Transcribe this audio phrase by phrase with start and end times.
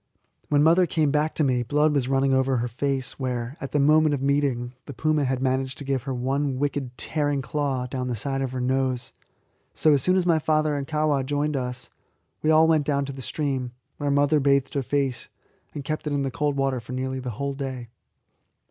[0.49, 3.77] When mother came back to me blood was running over her face, where, at the
[3.77, 8.07] moment of meeting, the puma had managed to give her one wicked, tearing claw down
[8.07, 9.13] the side of her nose.
[9.75, 11.91] So, as soon as my father and Kahwa joined us,
[12.41, 15.29] we all went down to the stream, where mother bathed her face,
[15.75, 17.89] and kept it in the cold water for nearly the whole day.